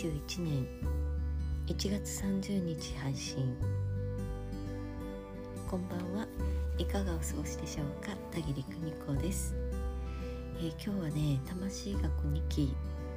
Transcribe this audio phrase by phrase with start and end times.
[0.00, 0.66] 2021年。
[1.66, 3.54] 1月30日配信。
[5.68, 6.26] こんばんは。
[6.78, 8.16] いかがお過ごしでしょうか？
[8.30, 9.54] 田切久美子です、
[10.56, 12.74] えー、今日はね魂学2期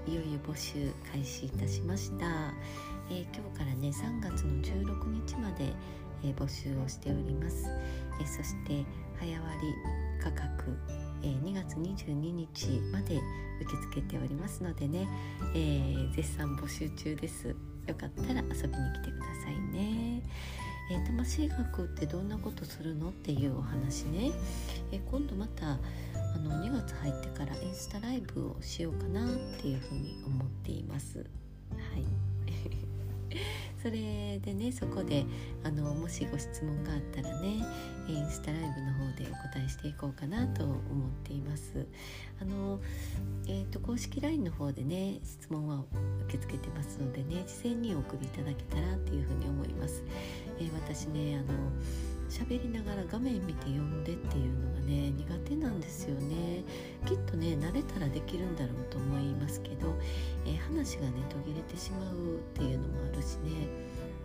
[0.08, 2.54] いよいよ募集開始いたしました、
[3.10, 5.72] えー、今日からね3月の16日まで、
[6.26, 7.66] えー、募集をしております、
[8.22, 8.84] えそして
[9.22, 9.58] 早割
[10.22, 10.78] 価格
[11.24, 13.20] え、2月22日まで
[13.62, 15.08] 受け付けておりますのでね、
[15.56, 17.56] えー、絶賛募集中です。
[17.88, 20.22] よかったら遊びに来てくださいね、
[20.90, 24.32] えー、魂学ってどんなことするのっていうお話ね、
[24.92, 29.30] え今度またあの2月入ってからインスタライブをしようかなっ
[29.62, 31.20] ていうふうに思っています。
[31.20, 31.24] は
[31.98, 32.06] い。
[33.82, 35.26] それでねそこで
[35.64, 37.66] あのもしご質問があったらね
[38.08, 40.78] インスタライブの方でお答えしていこうかなと思っ
[41.24, 41.86] ています。
[42.42, 42.82] あの、
[43.48, 45.86] えーと、公式 LINE の方でね質問は
[46.26, 50.04] 受け付けてますのでね事前にお送りいただけたらっていうふうに思います、
[50.60, 51.54] えー、私ねあの
[52.34, 56.64] 喋りながら画面見て読んでっていうのがね苦手なんですよね。
[57.06, 59.94] きっとね慣れたらできるんだろうと思いますけど、
[60.44, 63.68] えー、話がね途切れてしまうっていうのもあるしね。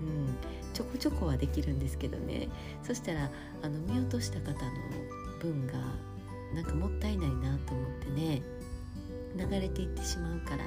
[0.01, 0.34] うん、
[0.73, 2.48] ちょこちょこはできるんですけどね。
[2.83, 4.59] そしたらあの見落とした方の
[5.41, 5.75] 分が
[6.55, 8.42] なんかもったいないなと思ってね
[9.36, 10.64] 流れていってしまうから、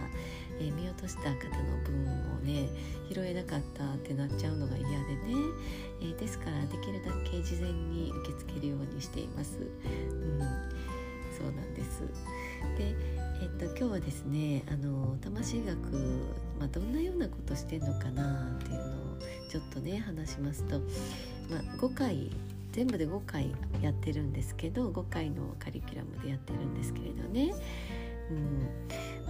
[0.62, 1.96] えー、見落とした方の分
[2.36, 2.70] をね
[3.12, 5.02] 拾えなかったってなっちゃうのが嫌でね、
[6.02, 9.58] えー、ですからできるだけ事前に受け付けるようにしています。
[9.58, 10.40] うん、
[11.36, 12.02] そうなんです。
[12.78, 12.96] で、
[13.42, 15.76] えっと、今日はですねあの魂学、
[16.60, 19.18] まあ、どんなようなことしてんのかなっていうのを
[19.50, 20.80] ちょっとね話しますと、
[21.50, 22.30] まあ、5回
[22.72, 27.54] 全部で5回やってるんですけど5回のカリキュラムでやってるんですけれどね。
[28.30, 28.70] うん。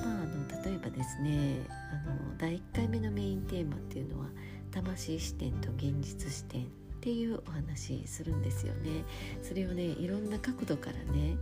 [0.04, 4.28] まあ、あの例えばですねあの第1回目のメインテーマっていうのは
[4.72, 6.66] 魂視点と現実視点っ
[7.02, 9.04] ていうお話するんですよね。
[9.42, 11.36] それをねいろんな角度からね、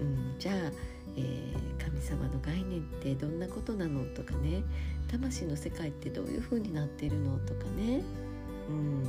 [0.00, 0.54] うん、じゃあ、
[1.16, 4.62] えー、神様の概念ってどんなことなのとかね
[5.10, 8.02] 魂の世界ってどういう風になってるのとかね、
[8.68, 9.04] うん、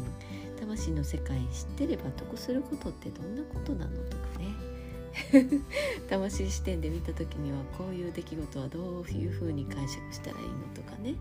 [0.60, 4.71] 魂の世界知ってれば得することってどんなことなのとかね
[6.10, 11.16] 魂視点で見た時にはこういう出来事はどういうふうに解釈したらいいのとかね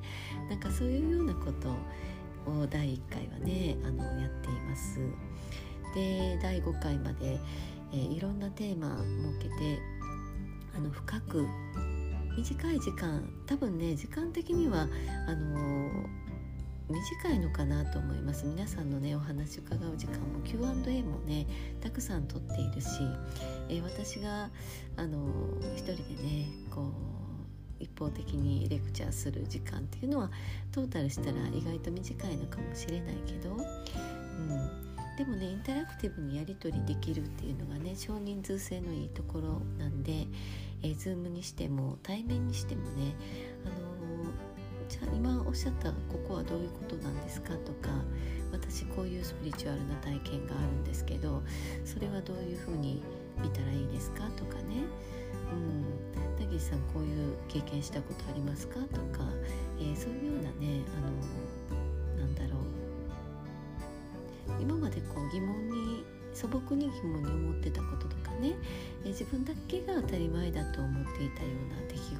[0.48, 1.70] なんかそういうようなこと
[2.50, 5.00] を第1回はねあのやっています。
[5.94, 7.38] で第5回まで、
[7.92, 9.02] えー、いろんなテーマ
[9.32, 9.78] 設けて
[10.76, 11.46] あの深く
[12.36, 14.88] 短い時間多分ね時間的には
[15.26, 16.29] あのー
[16.90, 18.44] 短いのかなと思います。
[18.44, 21.46] 皆さんのねお話伺う時間も Q&A もね
[21.80, 22.88] たくさん取っているし、
[23.68, 24.50] えー、私が
[24.96, 25.18] あの
[25.76, 27.20] 一人でねこう
[27.82, 30.30] 一方的にレクチャーする時間っていうのは
[30.72, 40.26] トータルしたら意外と短いのかもしれないけど、うん、でもねインタラクティブにやり取りできるっていうのがね少人数制のいいところなんで、
[40.82, 43.14] えー、Zoom にしても対面にしてもね
[43.64, 45.94] あのゃ今おっしゃったこ
[46.26, 47.54] こはどういうことなんですか？
[47.58, 47.90] とか
[48.52, 51.42] 私こういうスピリチュアルな体験があるんですけど
[51.84, 53.02] それはどういうふうに
[53.40, 54.24] 見たらいいですか？
[54.36, 54.82] とかね。
[55.52, 55.84] うん
[56.38, 58.80] 田岸さんこういう経験したことありますか？
[58.80, 59.24] とか、
[59.78, 60.82] えー、そういうようなね
[62.16, 62.52] あのなんだろう。
[64.62, 68.56] 今までこう疑問に素朴に疑問に思ってたこととかね、
[69.04, 72.16] えー、自分だけが当たり前だと思っていたような出来事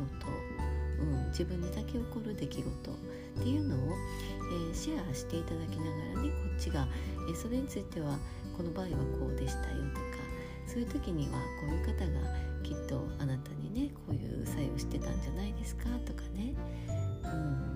[1.01, 3.79] うん、自分にだけ起こる出来事っていうのを、
[4.53, 6.87] えー、シェアしていただきながらねこっちが、
[7.29, 8.19] えー、それについては
[8.57, 10.01] この場合はこうでしたよとか
[10.67, 12.21] そういう時にはこういう方が
[12.63, 16.55] きっとあなたにねこういう作用してたんじゃないですかとかね、
[17.25, 17.71] うん。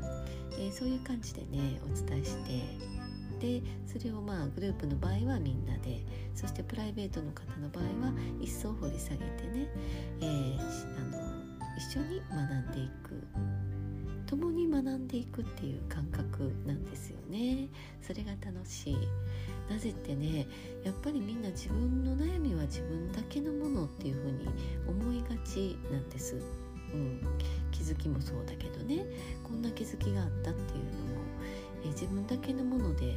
[0.56, 2.94] えー、そういう感じでねお伝えして
[3.40, 6.04] でそれをまあグループの場合はみんなで
[6.34, 9.68] そしてプライベートの方の場合は一層掘り下げてね、
[10.20, 10.58] えー、
[10.98, 11.23] あの
[11.76, 13.22] 一緒に学んでいく。
[14.26, 17.68] 共に学んでいくっていう感覚なんですよね。
[18.02, 18.96] それが楽しい。
[19.70, 20.46] なぜってね
[20.84, 24.46] やっぱりみんな自分の悩みは自分だけのものっていうふうに
[24.86, 26.36] 思いがちなんです、
[26.92, 27.20] うん、
[27.70, 29.06] 気づきもそうだけどね。
[29.42, 31.24] こんな気づきがあったっていうのも
[31.84, 33.16] え自分だけのもので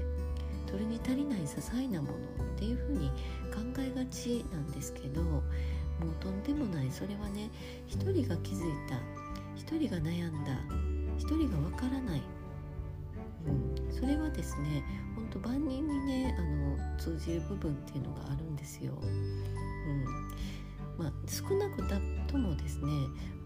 [0.70, 2.20] それに足りない些細なものっ
[2.58, 3.10] ていうふうに
[3.54, 5.22] 考えがちなんですけど
[6.00, 6.92] もうとんでもない。
[6.92, 7.50] それはね
[7.88, 9.00] 一人が気づいた。
[9.56, 10.98] 一人が悩んだ。
[11.18, 12.22] 一人がわからない、
[13.48, 14.84] うん、それはですね
[15.16, 18.94] ほんと万人にねあの通じる部分っていうのがあるんですよ。
[19.02, 20.28] うん。
[20.98, 21.84] まあ、少なく
[22.28, 22.92] ともですね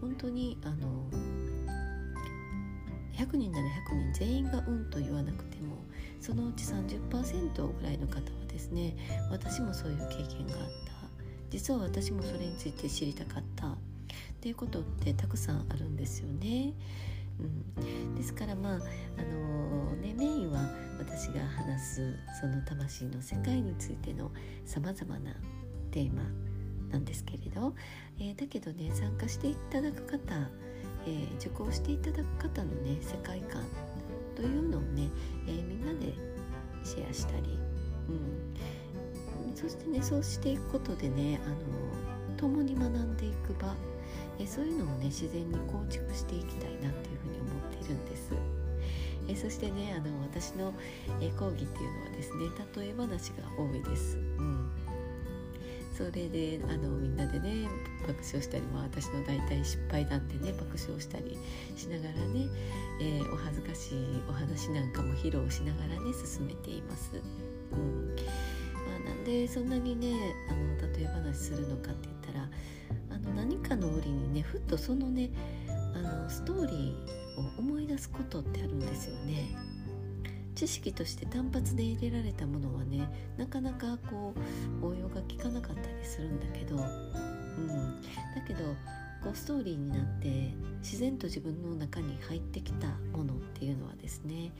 [0.00, 1.06] 本当にあの
[3.14, 5.76] 100人なら100人全員が「うん」と言わなくても
[6.18, 8.96] そのうち30%ぐらいの方はですね
[9.30, 10.91] 私もそういう経験があった。
[11.52, 13.68] 実は私もそれについて知りたかった。
[13.68, 13.74] っ
[14.40, 16.72] ていうことってたくさんあるんですよね。
[17.38, 18.76] うん、ですからまああ
[19.22, 20.68] のー、ねメインは
[20.98, 24.32] 私が話すその魂の世界についての
[24.64, 25.34] さまざまな
[25.90, 26.22] テーマ
[26.90, 27.74] なんですけれど、
[28.18, 30.18] えー、だけどね参加していただく方、
[31.06, 33.64] えー、受講していただく方のね世界観
[34.34, 35.08] というのをね、
[35.46, 36.14] えみんなで
[36.82, 37.58] シェアしたり、
[38.08, 38.54] うん、
[39.62, 43.72] そしてねそうしていくことでねあの共に学んでいく場
[44.40, 48.32] えそういうのをね自然に構築していきたいなっていうふうに思っているんです。
[49.28, 50.74] えそしてねあの私の、
[51.20, 54.16] え講義っていうのはですね例え話が多いです。
[54.16, 54.70] うん
[55.96, 57.68] それであのみんなでね
[58.08, 61.38] 爆笑したり、まあ、私の大体失敗談でね爆笑したり
[61.76, 62.48] しながらね、
[63.00, 67.12] えー、お恥ずかしいお話なんかも披露しながらね進めています。
[67.72, 68.16] うん
[68.86, 72.48] まあ、なんでそんなにねあの例え話するのかって言ったら
[73.10, 75.30] あの何かの折にねふっとそのね
[75.94, 79.54] あのストーリーを思い出すことってあるんですよね。
[80.54, 84.34] 知識として単発で入れられたものはねなかなかこ
[84.82, 88.64] う応用が効かなかったりするんだけど、うん、だけど
[89.22, 90.52] こうストーリーになって
[90.82, 94.52] 自然と自分の中に入ってきたものっていうのはですね、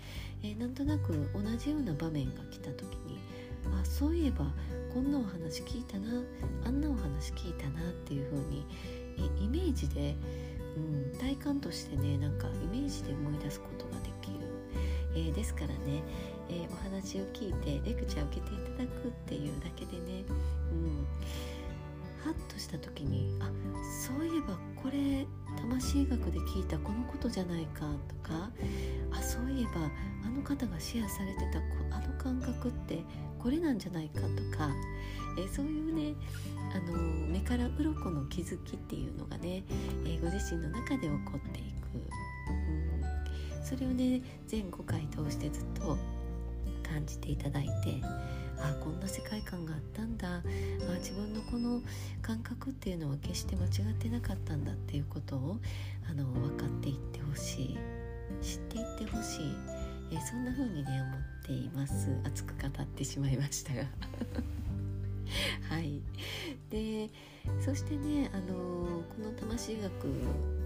[0.42, 3.18] えー、なんとなく同じような場面が来た時に
[3.66, 4.46] あそういえば
[4.92, 6.22] こんなお話聞いたな
[6.66, 8.66] あんなお話聞いたなっていう風に
[9.40, 10.16] イメージで、
[10.76, 14.46] うん、体感としてねなんかイメージで思い出すことができる、
[15.14, 16.02] えー、ですからね、
[16.48, 20.24] えー、お話を聞いてレクチャーを受けていただくっていうだけでね、
[20.72, 21.06] うん、
[22.24, 23.50] ハッとした時にあ
[24.06, 25.26] そういえばこれ
[25.56, 28.50] 魂学で聞いたこのことじゃないかとか
[29.10, 29.90] あそういえば
[30.24, 31.58] あの方がシェアされてた
[31.96, 33.04] あの感覚って
[33.38, 34.26] これなんじゃないかと
[34.56, 34.70] か、
[35.36, 36.14] えそういうね
[36.72, 39.64] あの目から鱗の気づきっていうのがね、
[40.06, 41.96] えご自身の中で起こっていく、
[43.58, 45.98] うん、それをね全5回通してずっと
[46.92, 48.02] 感じていただいて
[48.58, 50.28] あこんな世界観があったんだ。
[50.36, 50.42] あ
[50.98, 51.80] 自分のこの
[52.20, 55.58] 感覚っていうのは決して間違ってなかったんだっていうことを
[56.08, 57.78] あの分かっていってほしい。
[58.40, 59.54] 知っていってほしい、
[60.12, 62.08] えそんな風にね思っています。
[62.24, 63.82] 熱く語ってしまいましたが。
[65.68, 66.00] はい。
[66.70, 67.10] で
[67.58, 69.90] そしてねあのこの魂学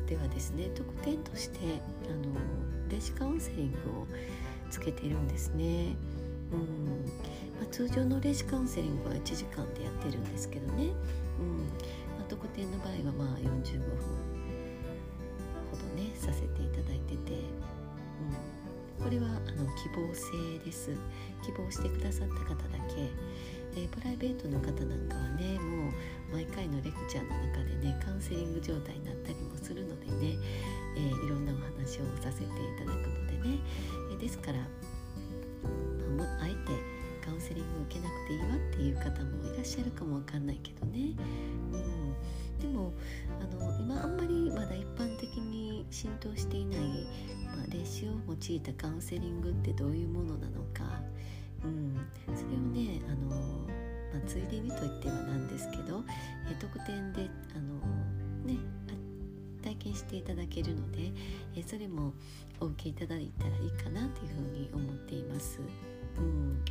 [0.07, 1.59] ではですね特典として
[2.11, 2.35] あの
[2.91, 4.07] 霊視カウンセリングを
[4.71, 5.97] つけてるんですね。
[6.53, 7.07] うん。
[7.59, 10.93] まあ、通常の霊視カウンセリングは1時間でやってるんですけどね、
[11.41, 11.59] うん。
[11.59, 14.37] まあ、特典の場合はまあ45分
[15.71, 17.33] ほどねさせていただいてて、
[18.99, 20.91] うん、これはあの希望制です。
[21.45, 23.11] 希望してくださった方だけ、
[23.77, 25.93] えー、プライベートの方なんかはねもう
[26.33, 30.39] 毎回のレクチャーの中でねカウンセリング状態になったりもするのでね、
[30.97, 32.49] えー、いろんなお話をさせてい
[32.79, 33.59] ただくのでね、
[34.19, 34.59] ですから
[36.41, 41.15] あえてカウンセリングを受けなくていいわっていう方もいらっしゃるかもわかんないけどね、
[41.73, 42.93] うん、でも
[43.41, 46.81] あの今あんまりまだ一般的に浸透していない、
[47.57, 50.85] まあ、霊視を用いたカウンセリングってどういうものなのか、
[51.65, 51.97] うん、
[52.35, 53.37] それをねあの、
[54.13, 56.03] まあ、ついでにと言ってはなんですけど、
[56.51, 57.75] え特典であの
[58.45, 58.59] ね
[59.87, 61.13] 体験していただけるので、
[61.57, 62.13] えそれも
[62.61, 65.61] お受けいただいたらいいかなというふうに思っています。
[66.19, 66.65] うん、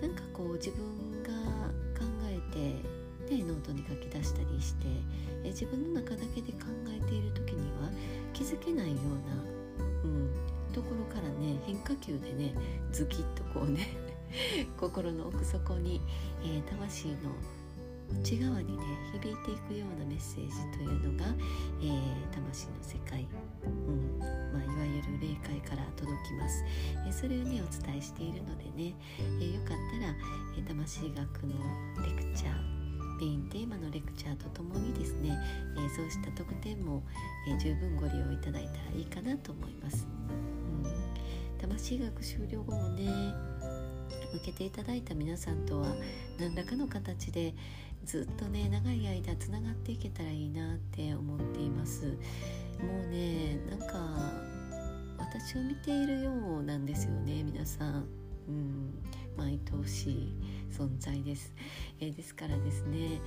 [0.00, 1.28] なんかこう自分が
[1.98, 4.86] 考えて、ね、ノートに書き出したりして
[5.44, 7.90] え自分の中だけで考えている時には
[8.34, 10.30] 気づけないような、うん、
[10.72, 12.52] ところからね変化球でね
[12.92, 13.88] ズキッとこうね
[14.78, 16.02] 心の奥底に、
[16.42, 17.14] えー、魂の
[18.10, 21.30] 内側にね響いていくようなメッセージというのが、
[21.80, 23.26] えー、魂の世界、
[23.64, 26.64] うんまあ、いわゆる霊界から届きます、
[27.06, 30.14] えー、それをねお伝えしているのでね、えー、よかったら、
[30.56, 31.54] え魂学の
[32.02, 32.78] レクチャー
[33.18, 35.36] メインテーマのレクチャーとともにですね、
[35.76, 37.02] えそうした特典も、
[37.48, 40.06] え十分ご利用いただいたらいいかなと思います、
[40.82, 43.08] うん、魂学終了後もね
[44.34, 45.88] 受けていただいた皆さんとは
[46.38, 47.54] 何らかの形で
[48.04, 52.06] ずっとね長い間つながっていけたらいいなって思っています。
[52.06, 54.32] もうねなんか
[55.18, 58.06] 私を見ているようなんですよね皆さん。
[58.48, 58.94] うん
[59.36, 60.36] まあ愛おしい
[60.70, 61.54] 存在です、
[62.00, 63.20] えー、ですからですね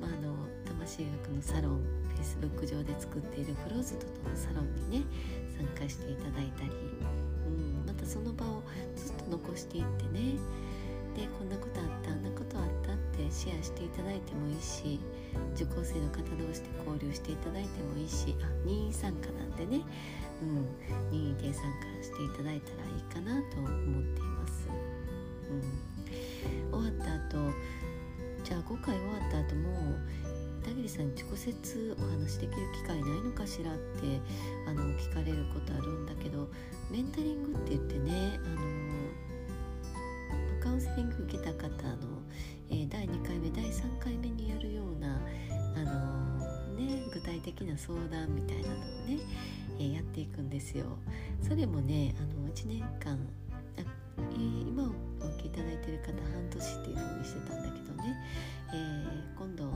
[0.00, 1.82] まあ、あの魂学のサロン
[2.16, 5.06] Facebook 上で作っているフローズドとのサロンにね
[5.56, 6.70] 参加していただいたり、
[7.46, 8.62] うん、またその場を
[8.94, 10.38] ずっと残していってね
[11.18, 15.00] でこんなことあったあんなことあったってシェアしていただいてもいいし
[15.56, 19.82] 受講生の方同士で交流していただいてもいいしあ任意参加なんでね、
[20.40, 21.64] うん、任意で参
[21.98, 24.68] 加していただいたらいいかなと思っています。
[25.50, 27.50] うん、終わった後
[28.44, 29.98] じゃあ5回終わった後も
[30.62, 34.20] 田切さんに直接お話できる機会ないのかしらって
[34.68, 36.46] あの聞かれることあるんだけど
[36.90, 38.88] メンタリングって言ってねあの
[40.68, 42.20] カウンセリング受けた方の、
[42.68, 45.18] えー、第2回目第3回目にやるような
[45.74, 49.18] あのー、ね、具体的な相談みたいなのをね、
[49.78, 50.84] えー、やっていくんですよ。
[51.40, 53.14] それもねあの1年間
[53.78, 53.80] あ、
[54.18, 58.16] えー、今お受けいただいてる方半年っていう風にしてたんだけどね、
[58.74, 59.04] え
[59.38, 59.72] 今度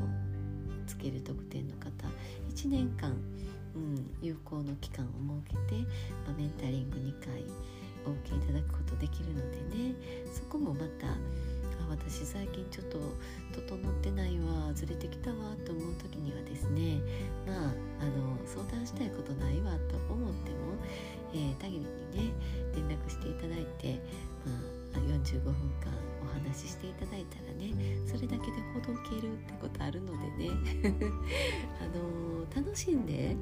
[0.86, 1.88] つける特典の方
[2.54, 3.16] 1年間、
[3.74, 5.08] うん、有効の期間を
[5.46, 5.80] 設けて、
[6.26, 7.42] まあ、メンタリング2回
[8.06, 9.94] お受けいただくことできるのでね。
[10.32, 11.16] そこもまたあ
[11.88, 12.98] 私最近ちょっと
[13.52, 17.00] 整ってないわずれてきたわと思う時にはですね。
[17.46, 17.56] まあ
[18.00, 20.56] あの相談したいことないわと思っても、
[21.32, 22.32] えー、限りにね
[22.74, 24.00] 連絡していただいて、
[24.92, 25.92] まあ、45分間
[26.22, 27.72] お話ししていただいたらね
[28.06, 30.50] それだけでほどけるってことあるのでね。
[31.80, 33.36] あの楽しんで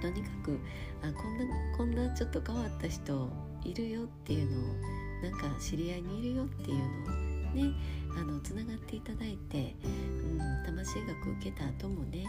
[0.00, 0.58] とにかく
[1.02, 1.44] あこんな
[1.76, 3.28] こんなちょっと変わった人
[3.64, 4.74] いるよっていうのを
[5.22, 7.74] なんか知り合いにいるよっていうのをね
[8.18, 12.24] あのつながっていただいて、うん、魂学受けた後もね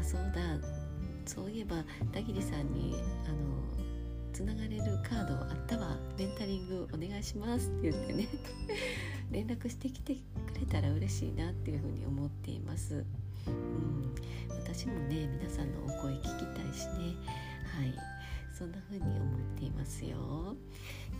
[0.00, 0.40] あそうだ
[1.24, 1.76] そういえば
[2.12, 3.36] 田切さんにあの
[4.32, 8.28] つながれるカードあったわメンタリングお願いしますって言ってね
[9.30, 13.04] 連絡してきてくれたら嬉しいなっていうふうに思っています。
[13.46, 14.14] うん、
[14.64, 17.16] 私もね皆さんのお声聞きたいしね。
[17.76, 18.18] はい。
[18.58, 20.56] そんな風に思っていますよ。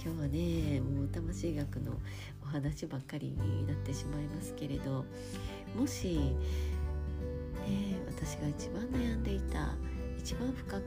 [0.02, 1.92] 今日はねもう魂学の
[2.42, 5.04] お話ばっかりになってしまいますけれど
[5.76, 6.18] もし、
[7.66, 9.74] ね、私が一番悩んでいた
[10.18, 10.82] 一番深く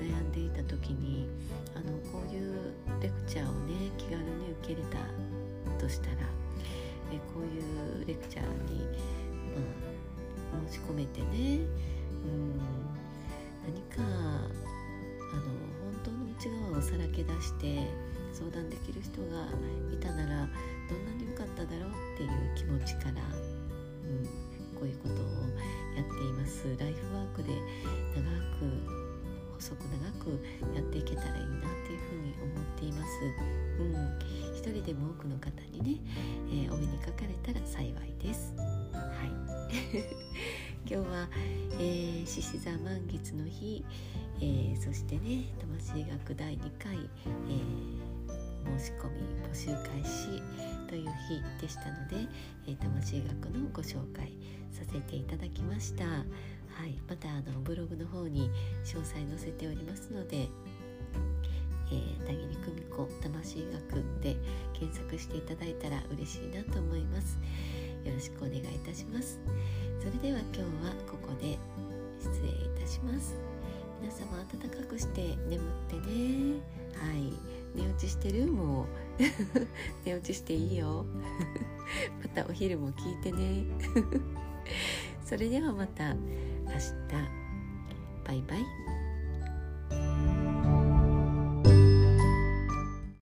[0.00, 1.28] 悩んでいた時に
[1.74, 2.54] あのこういう
[3.00, 6.16] レクチャーをね気軽に受け入れたとしたら
[7.12, 9.87] えこういうレクチャーに、まあ、
[10.68, 11.60] 申し込めてね
[12.24, 12.58] うん
[13.66, 15.42] 何かあの
[15.82, 17.86] 本当の内側をさらけ出して
[18.32, 19.48] 相談できる人が
[19.92, 20.48] いたなら
[20.88, 24.24] どんなに良かっただろうっていう気持ちから、うん、
[24.78, 25.16] こういうことを
[25.96, 27.50] やっていますライフワークで
[28.14, 28.22] 長
[28.94, 29.08] く
[29.58, 30.30] 細く長く
[30.74, 33.10] やっていけたらいいなっていうふうに思っています。
[33.80, 36.00] うん、一人でも多くの方にね、
[36.48, 38.54] えー、お目にかかれたら幸いです。
[40.88, 41.28] 今日は
[42.24, 43.84] 獅子座満月の日、
[44.40, 50.42] えー、そしてね魂学第2回、えー、申し込み募集開始
[50.88, 52.26] という日でしたので、
[52.66, 54.32] え、魂学のご紹介
[54.72, 56.04] させていただきました。
[56.06, 56.24] は
[56.86, 58.50] い、またあのブログの方に
[58.84, 60.48] 詳細載せておりますので
[61.90, 64.36] えー、田切久美子魂学で
[64.74, 67.38] 検索していただいたら嬉しいなと思います
[68.28, 69.40] しくお願いいたします。
[69.98, 71.58] それでは今日はここで
[72.20, 73.34] 失礼いたします。
[74.00, 76.60] 皆様暖かくして眠ってね。
[76.94, 77.32] はい。
[77.74, 78.46] 寝落ちしてる？
[78.46, 78.86] もう。
[80.04, 81.06] 寝落ちしていいよ。
[82.22, 83.64] またお昼も聞いてね。
[85.24, 86.20] それではまた明
[86.72, 87.38] 日。
[88.24, 88.97] バイバイ。